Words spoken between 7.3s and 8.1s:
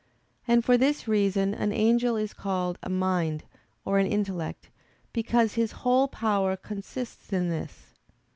in this.